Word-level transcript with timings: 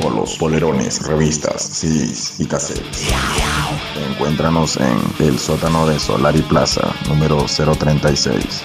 Polos, 0.00 0.36
polerones, 0.38 1.06
revistas, 1.06 1.62
CDs 1.62 2.40
y 2.40 2.46
cassettes. 2.46 3.08
Encuéntranos 4.10 4.76
en 4.76 4.98
el 5.20 5.38
sótano 5.38 5.86
de 5.86 5.98
Solari 5.98 6.42
Plaza, 6.42 6.94
número 7.08 7.44
036. 7.46 8.62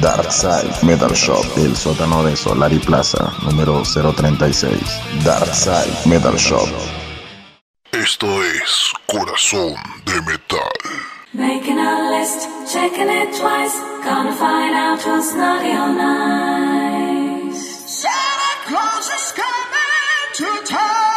Darkside 0.00 0.72
Metal 0.82 1.12
Shop, 1.12 1.44
el 1.58 1.76
sótano 1.76 2.24
de 2.24 2.36
Solari 2.36 2.78
Plaza, 2.78 3.32
número 3.42 3.82
036. 3.82 4.80
Darkside 5.24 5.94
Metal 6.06 6.36
Shop. 6.36 6.68
Esto 7.92 8.26
es 8.42 8.92
Corazón 9.06 9.74
de 10.04 10.20
Metal. 10.22 10.70
Making 11.32 11.78
a 11.78 12.10
list, 12.10 12.48
checking 12.72 13.08
it 13.08 13.30
twice. 13.36 13.74
Gonna 14.04 14.32
find 14.32 14.74
out 14.74 15.00
who's 15.02 15.34
naughty 15.34 15.70
or 15.70 15.92
nice. 15.92 17.58
Santa 17.86 18.52
Claus 18.66 19.15
to 20.36 20.62
time. 20.66 21.15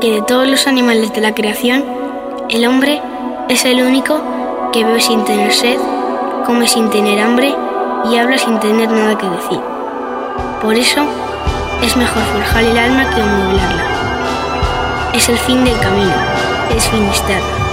que 0.00 0.12
de 0.12 0.22
todos 0.22 0.46
los 0.46 0.66
animales 0.66 1.12
de 1.12 1.20
la 1.20 1.34
creación, 1.34 1.84
el 2.48 2.66
hombre 2.66 3.00
es 3.48 3.64
el 3.64 3.80
único 3.82 4.20
que 4.72 4.84
bebe 4.84 5.00
sin 5.00 5.24
tener 5.24 5.52
sed, 5.52 5.78
come 6.44 6.68
sin 6.68 6.90
tener 6.90 7.18
hambre 7.20 7.54
y 8.10 8.16
habla 8.16 8.38
sin 8.38 8.58
tener 8.60 8.90
nada 8.90 9.16
que 9.16 9.28
decir. 9.28 9.60
Por 10.60 10.74
eso 10.74 11.04
es 11.82 11.96
mejor 11.96 12.22
forjar 12.24 12.64
el 12.64 12.78
alma 12.78 13.08
que 13.10 13.22
amueblarla. 13.22 13.84
Es 15.14 15.28
el 15.28 15.38
fin 15.38 15.64
del 15.64 15.78
camino, 15.80 16.14
es 16.76 16.86
finistar. 16.88 17.65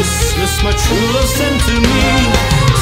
Christmas 0.00 0.62
my 0.62 0.72
true 0.72 1.12
love 1.12 1.28
sent 1.28 1.60
to 1.60 1.74
me 1.76 2.00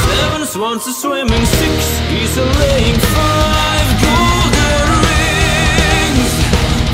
Seven 0.07 0.47
swans 0.47 0.87
are 0.87 0.93
swimming, 0.93 1.45
six 1.45 1.99
geese 2.07 2.37
are 2.37 2.47
laying 2.63 2.95
Five 2.95 3.89
golden 3.99 4.87
rings. 5.03 6.31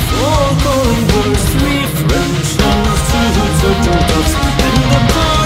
Four 0.09 0.45
calling 0.65 1.05
birds, 1.13 1.45
three 1.53 1.85
French 2.01 2.49
hens, 2.57 3.01
two 3.05 3.29
turtle 3.61 4.01
doves 4.09 4.33
And 4.65 4.93
a 4.97 5.13
bird 5.13 5.44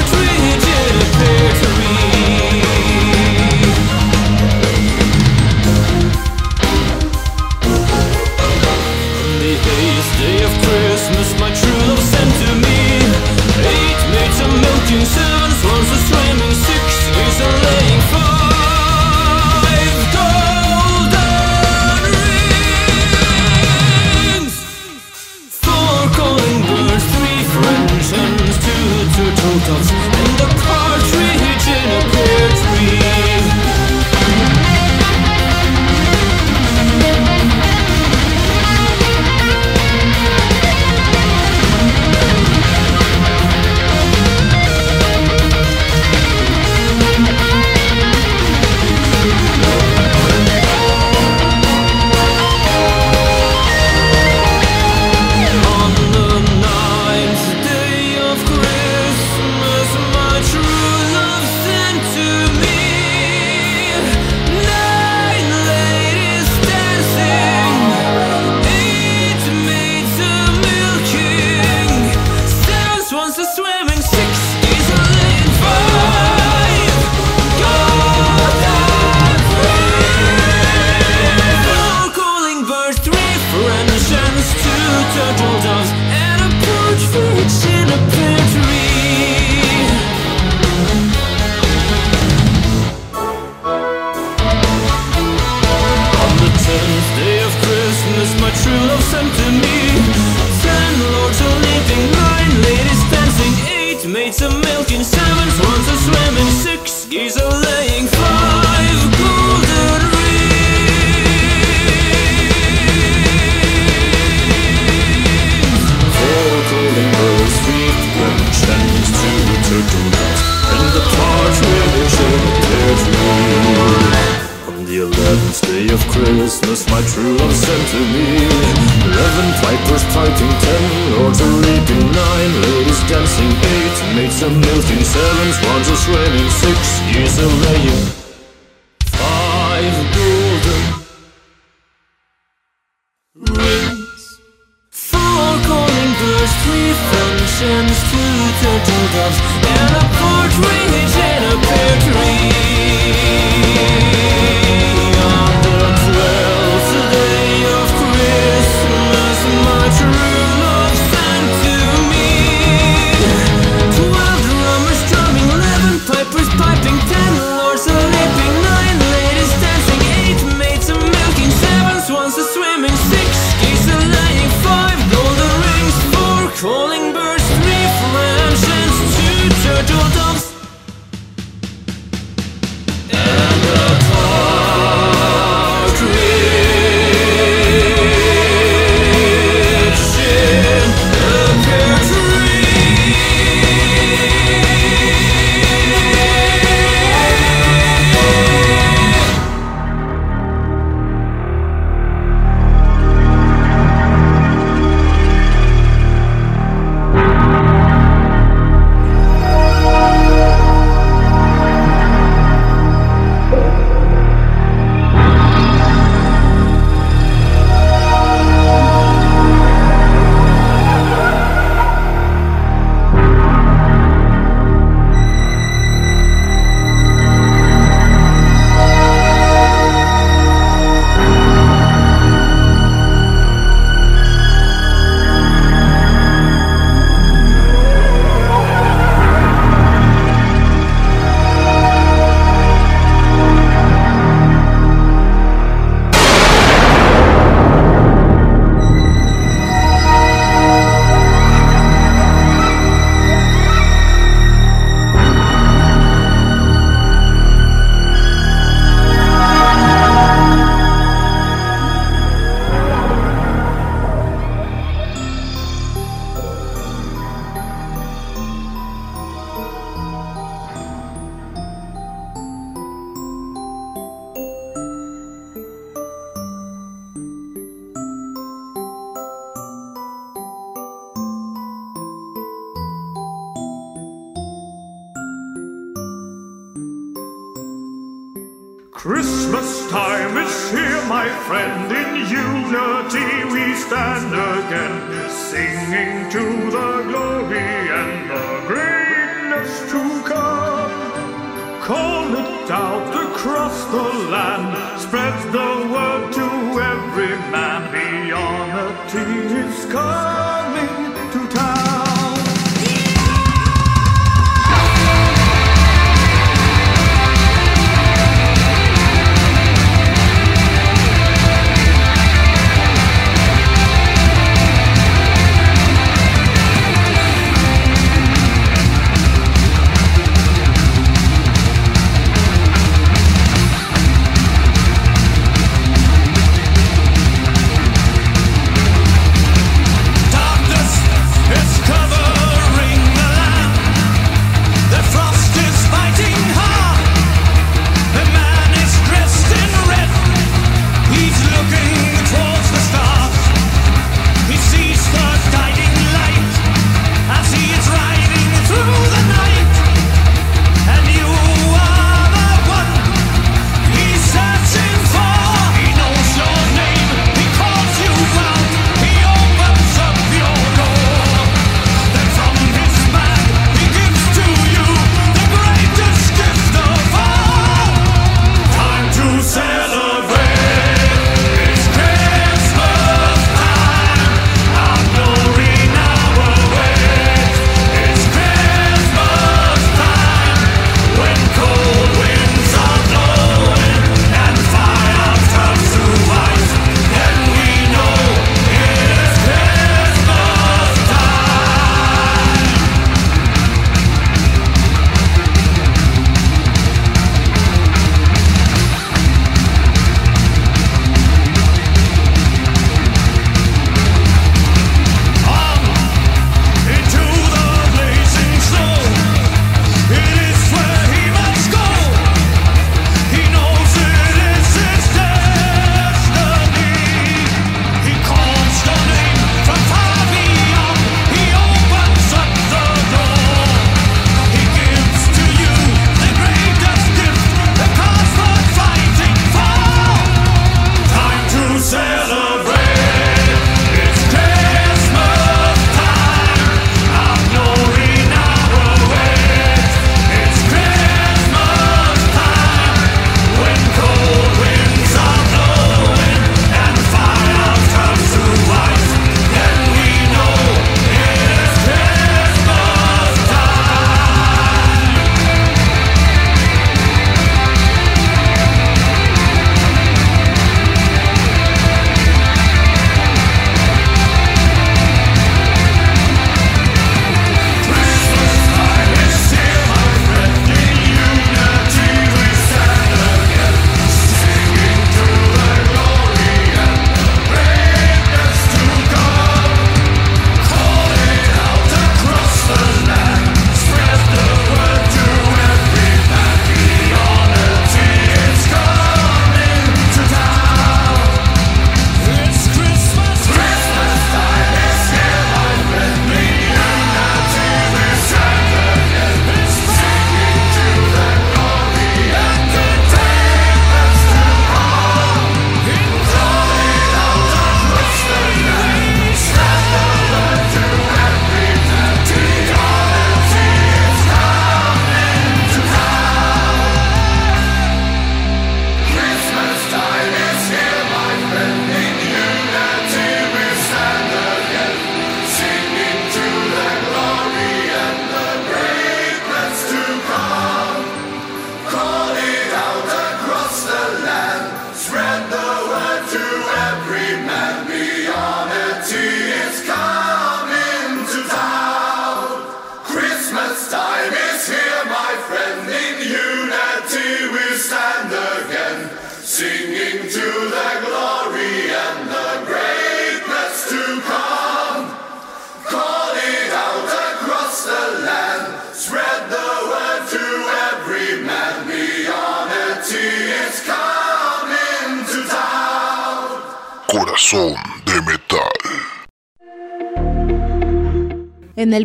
free 150.61 150.98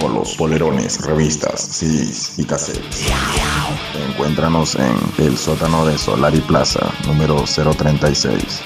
Polos, 0.00 0.34
polerones, 0.36 1.04
revistas, 1.04 1.60
CDs 1.60 2.38
y 2.38 2.44
cassettes. 2.44 3.06
Encuéntranos 4.08 4.74
en 4.76 4.96
el 5.18 5.36
sótano 5.36 5.86
de 5.86 5.98
Solari 5.98 6.40
Plaza, 6.40 6.92
número 7.06 7.44
036. 7.44 8.62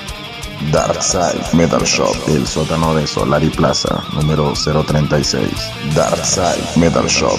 Darkside 0.72 1.44
Metal 1.52 1.82
Shop, 1.82 2.16
el 2.28 2.46
sótano 2.46 2.94
de 2.94 3.06
Solari 3.06 3.50
Plaza, 3.50 4.02
número 4.14 4.52
036. 4.54 5.50
Darkside 5.94 6.64
Metal 6.76 7.06
Shop. 7.06 7.38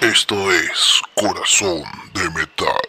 Esto 0.00 0.34
es 0.50 1.00
Corazón 1.14 1.82
de 2.14 2.30
Metal. 2.30 2.88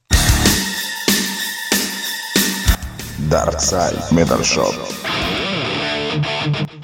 Darkside 3.28 4.00
Metal 4.12 4.42
Shop. 4.42 4.74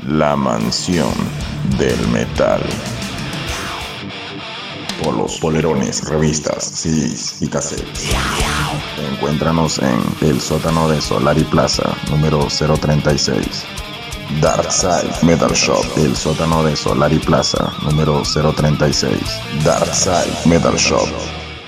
La 0.06 0.36
mansión 0.36 1.12
del 1.78 2.06
metal. 2.08 2.60
Polos, 5.02 5.38
polerones, 5.40 6.08
revistas, 6.08 6.64
CDs 6.64 7.42
y 7.42 7.48
cassettes. 7.48 8.10
Encuéntranos 9.12 9.78
en 9.78 10.00
el 10.20 10.40
sótano 10.40 10.88
de 10.88 11.00
Solari 11.00 11.44
Plaza, 11.44 11.96
número 12.10 12.46
036. 12.46 13.64
Darkside 14.40 15.12
Metal 15.22 15.52
Shop, 15.52 15.84
el 15.96 16.16
sótano 16.16 16.62
de 16.62 16.76
Solari 16.76 17.18
Plaza, 17.18 17.72
número 17.82 18.22
036. 18.22 19.18
Darkside 19.64 20.34
Metal 20.46 20.76
Shop. 20.76 21.08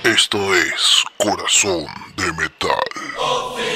Esto 0.03 0.37
es 0.53 1.03
Corazón 1.17 1.85
de 2.15 2.31
Metal. 2.33 3.66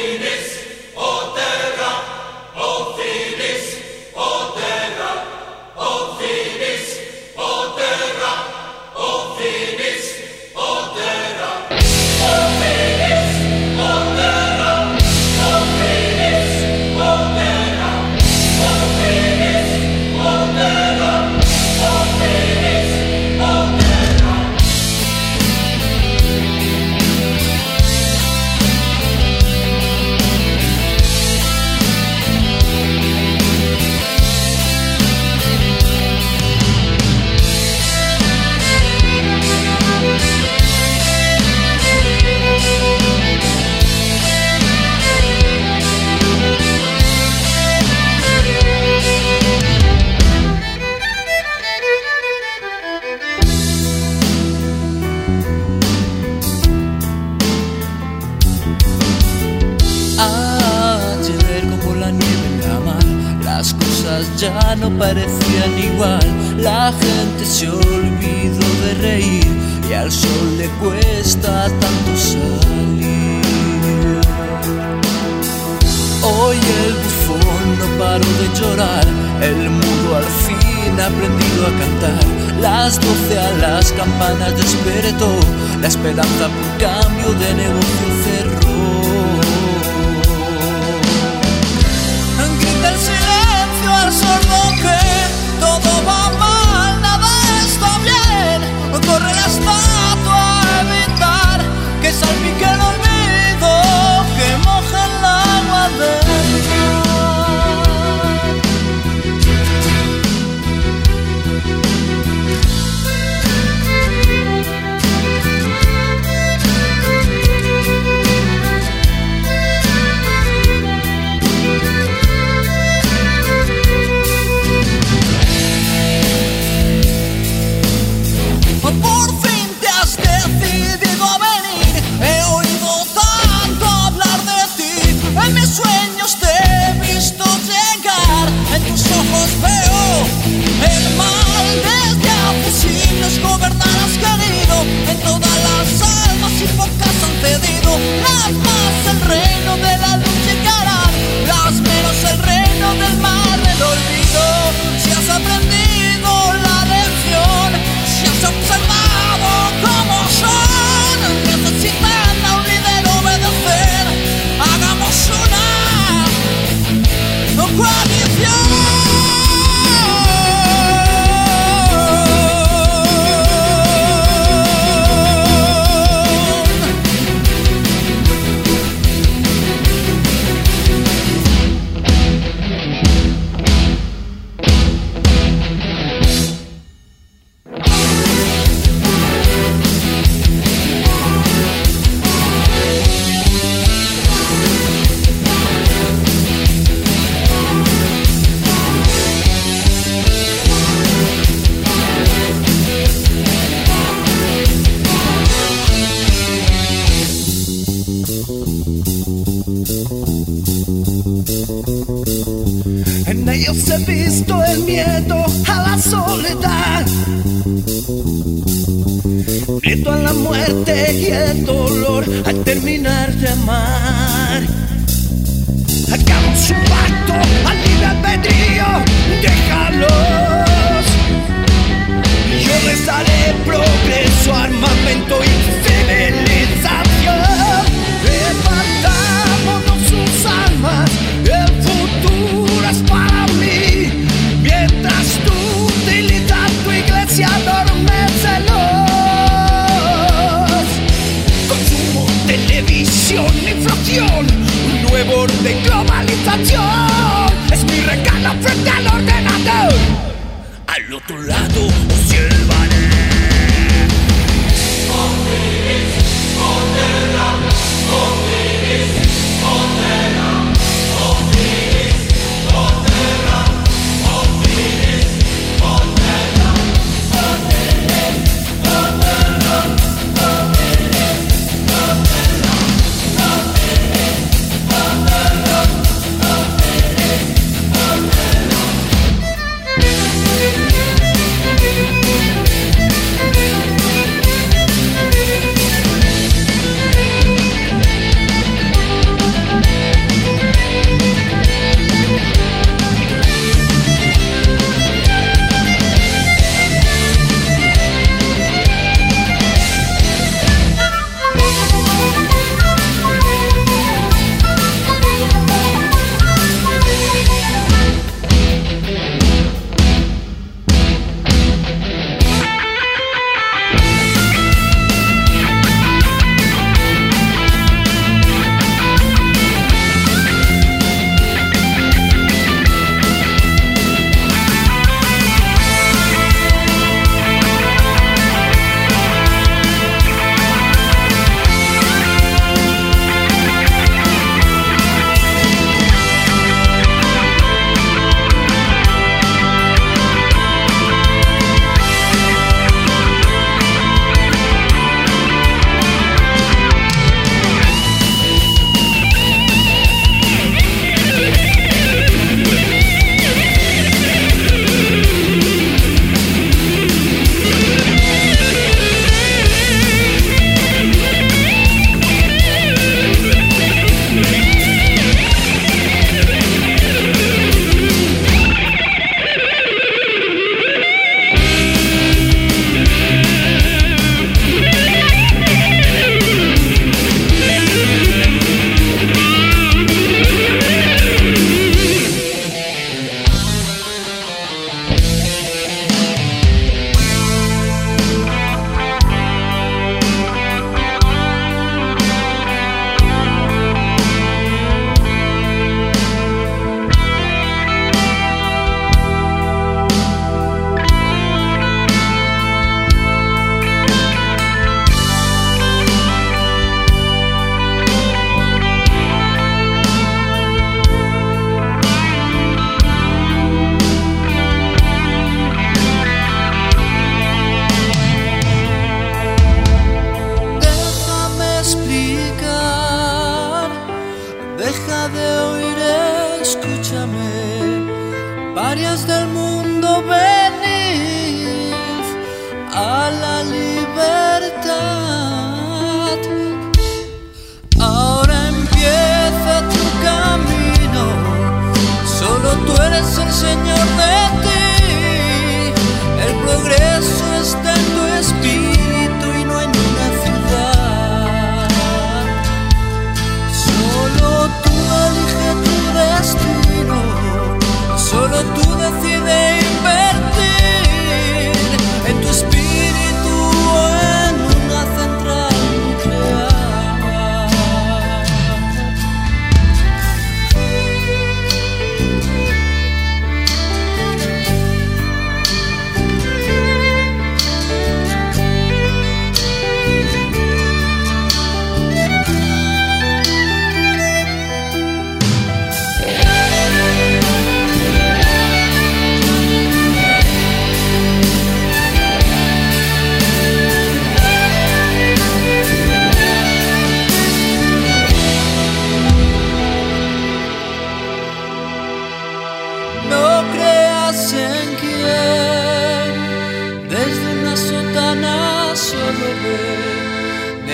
Progreso, 233.65 234.53
armamento 234.53 235.39
y 235.43 235.80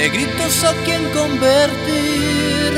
negritos 0.09 0.63
a 0.63 0.73
quien 0.85 1.03
convertir 1.09 2.71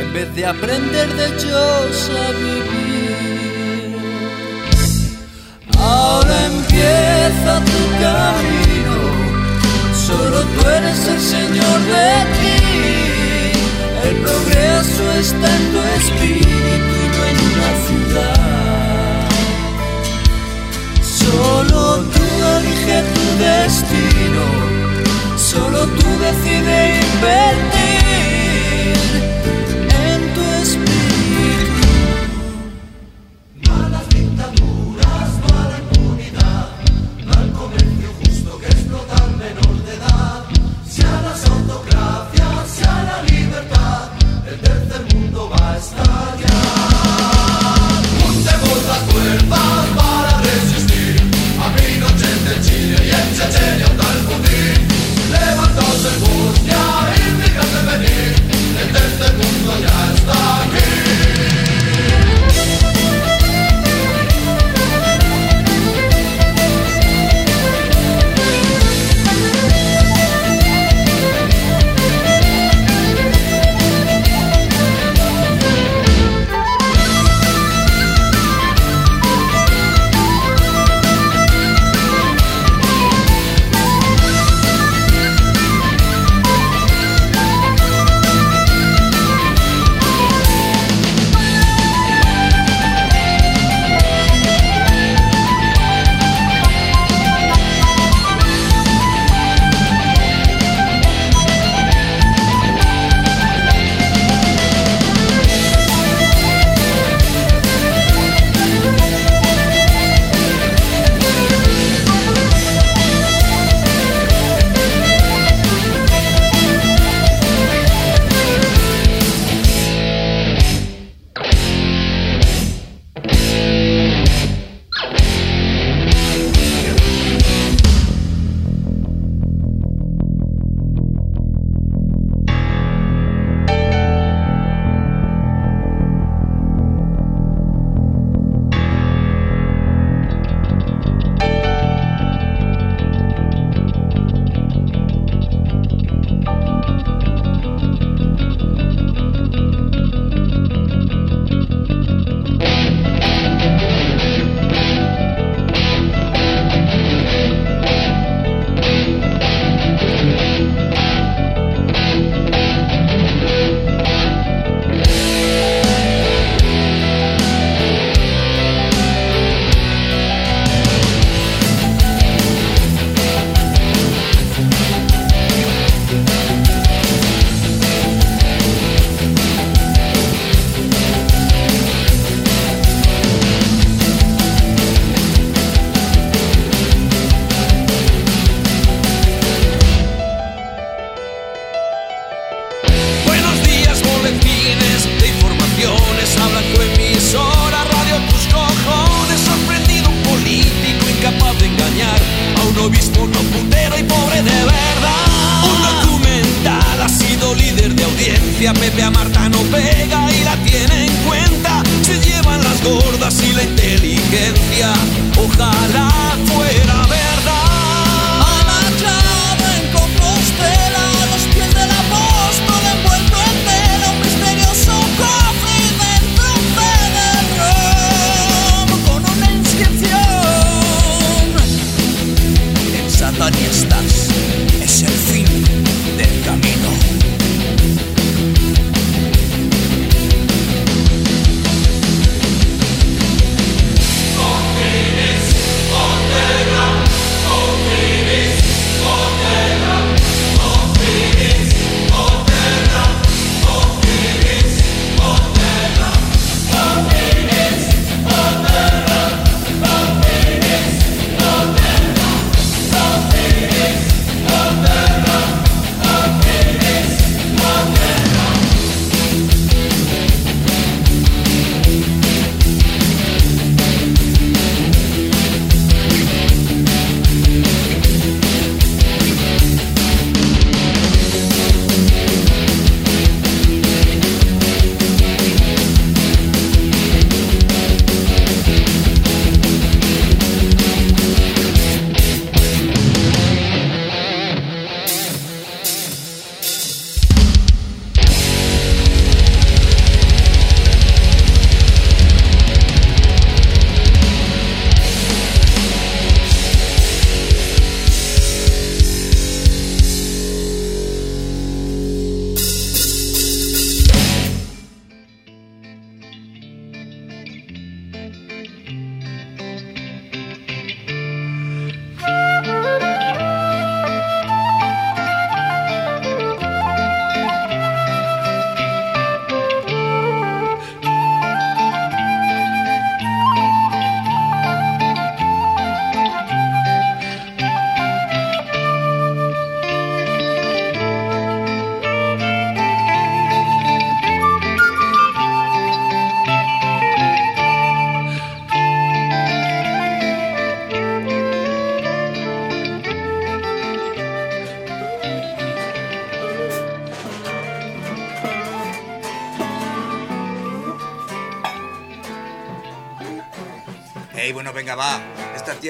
en 0.00 0.08
vez 0.14 0.32
de 0.36 0.46
aprender 0.46 1.08
de 1.16 1.26
ellos 1.26 2.10
a 2.24 2.30
vivir. 2.42 3.96
Ahora 5.76 6.36
empieza 6.52 7.52
tu 7.72 7.80
camino, 8.04 8.96
solo 10.06 10.38
tú 10.52 10.60
eres 10.68 11.00
el 11.14 11.20
Señor 11.34 11.78
de 11.94 12.10
ti. 12.36 12.58
El 14.08 14.16
progreso 14.26 15.04
está 15.24 15.48
en 15.58 15.64
tu 15.72 15.80
espíritu 15.98 16.92
y 17.02 17.06
no 17.14 17.22
en 17.32 17.38
una 17.50 17.70
ciudad. 17.86 19.26
Solo 21.20 21.80
tú 22.14 22.24
eliges 22.58 23.04
tu 23.14 23.24
destino 23.42 24.83
solo 25.54 25.86
tú 25.86 26.08
decides 26.18 27.04
invertir. 27.14 27.74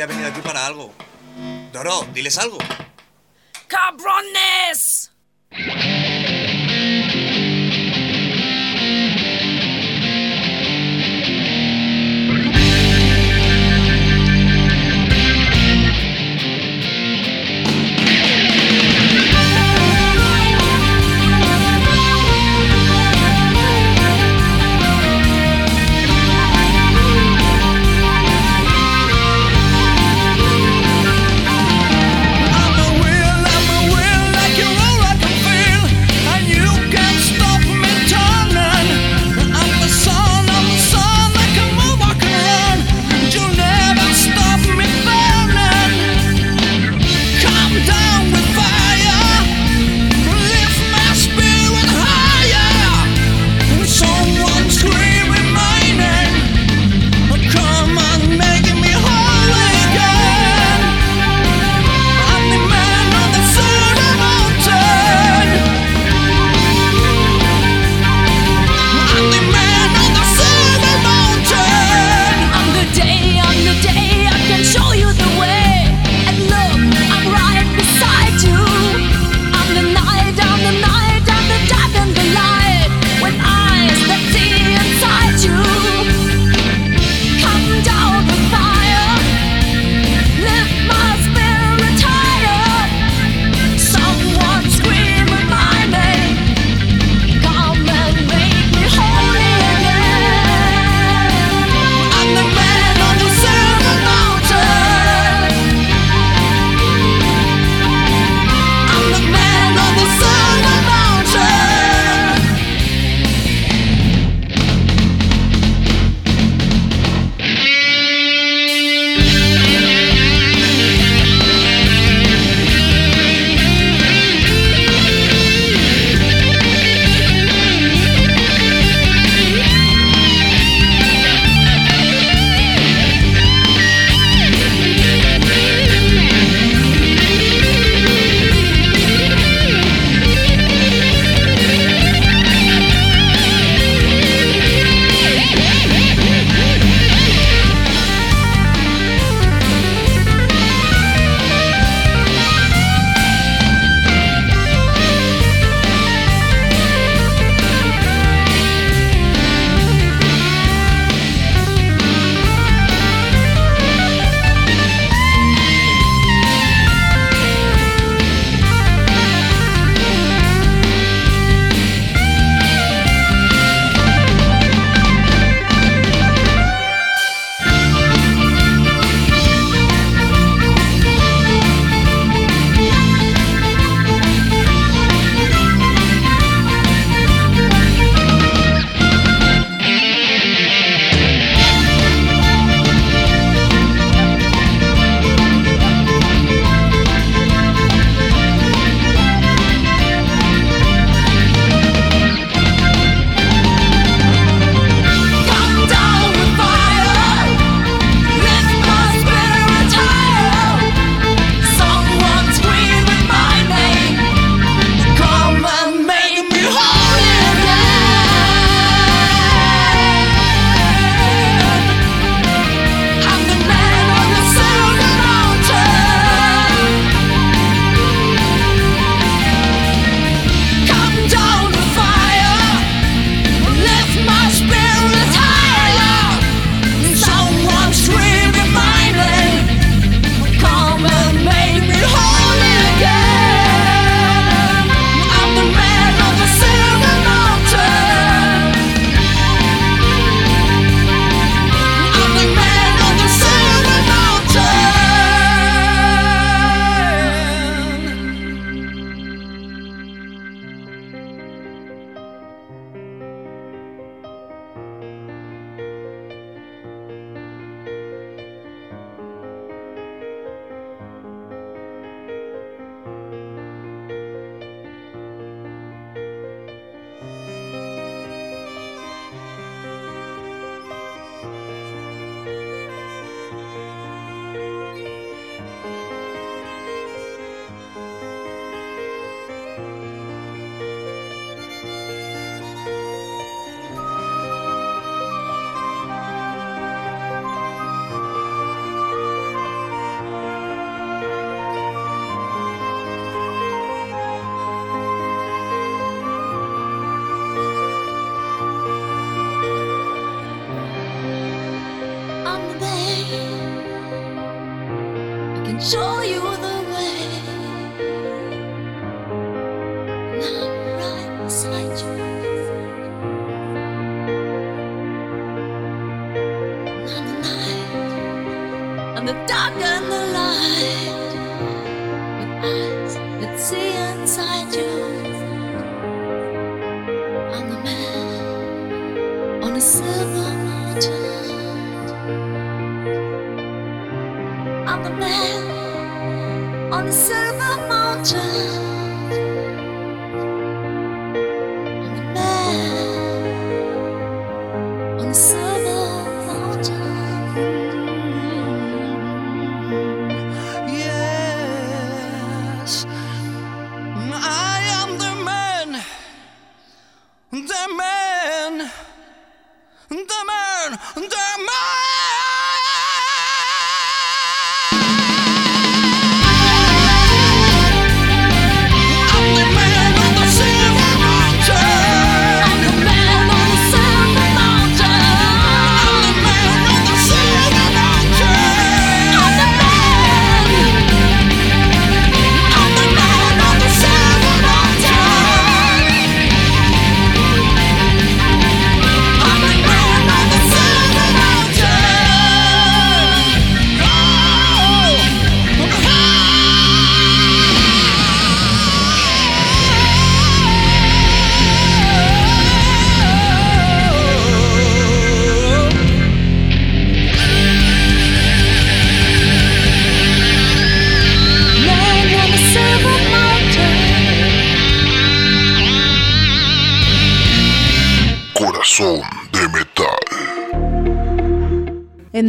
Esta 0.04 0.12
tía 0.12 0.26
ha 0.26 0.26
venido 0.26 0.28
aquí 0.28 0.46
para 0.46 0.66
algo. 0.66 0.92
Doro, 1.72 2.06
diles 2.12 2.36
algo. 2.36 2.58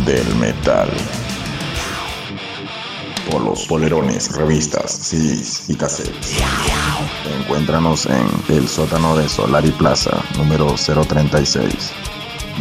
del 0.05 0.35
metal. 0.35 0.89
Polos, 3.31 3.65
polerones, 3.65 4.35
revistas, 4.35 4.91
CDs 4.91 5.69
y 5.69 5.75
cassettes. 5.75 6.37
Encuéntranos 7.39 8.05
en 8.05 8.27
el 8.49 8.67
sótano 8.67 9.15
de 9.15 9.29
Solari 9.29 9.71
Plaza, 9.71 10.11
número 10.37 10.75
036. 10.75 11.93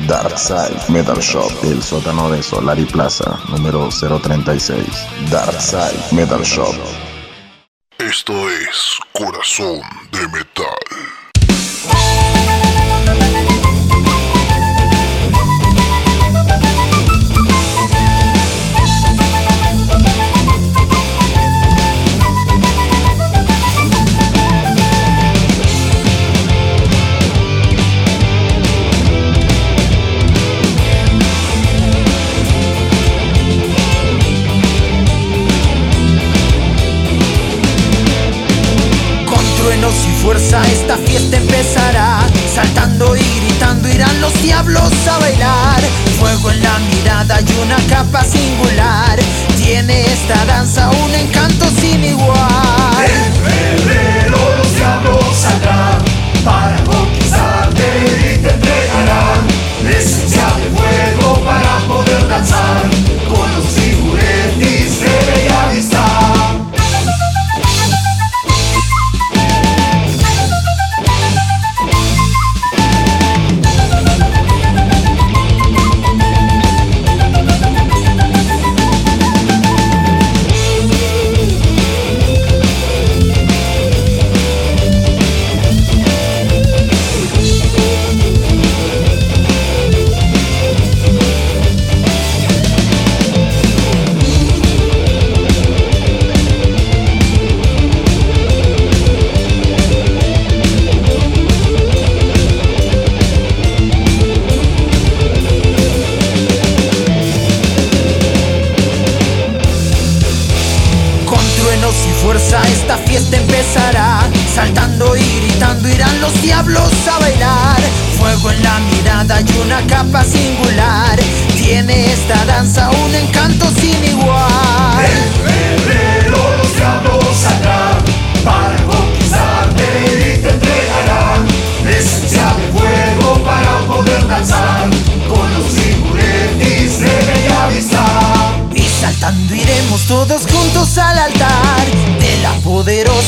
Darkside 0.06 0.78
Metal 0.88 1.18
Shop, 1.18 1.50
el 1.64 1.82
sótano 1.82 2.30
de 2.30 2.42
Solari 2.42 2.84
Plaza, 2.84 3.40
número 3.48 3.88
036. 3.88 4.86
Darkside 5.30 6.00
Metal 6.12 6.42
Shop. 6.42 6.74
Esto 7.98 8.32
es 8.48 8.98
Corazón 9.12 9.80
de 10.12 10.28
Metal. 10.28 12.19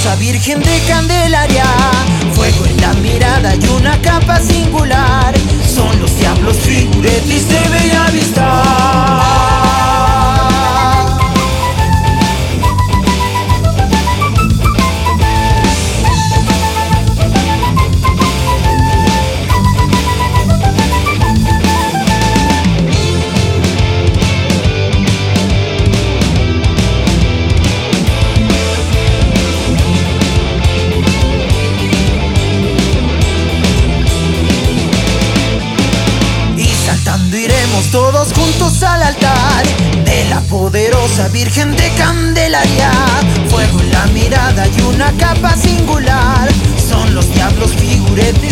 Poderosa 0.03 0.17
Virgen 0.17 0.61
de 0.61 0.79
Candelaria. 0.89 1.65
Fuego 2.35 2.67
en 2.67 2.81
la 2.81 2.93
mirada 2.95 3.55
y 3.55 3.67
una 3.69 4.01
capa 4.01 4.41
singular. 4.41 5.35
Son 5.67 5.99
los 6.01 6.17
diablos 6.19 6.57
figuretis 6.59 7.49
de 7.49 7.69
Bella 7.69 8.07
Virgen 41.33 41.75
de 41.75 41.91
Candelaria. 41.97 42.91
Fuego 43.49 43.81
en 43.81 43.91
la 43.91 44.07
mirada 44.09 44.69
y 44.69 44.81
una 44.83 45.11
capa 45.13 45.57
singular. 45.57 46.49
Son 46.77 47.15
los 47.15 47.33
diablos 47.33 47.73
figuretes 47.73 48.52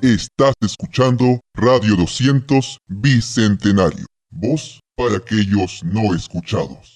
Estás 0.00 0.54
escuchando 0.62 1.38
Radio 1.52 1.94
200 1.96 2.78
Bicentenario. 2.88 4.06
Voz 4.30 4.80
para 4.96 5.18
aquellos 5.18 5.82
no 5.84 6.14
escuchados. 6.14 6.95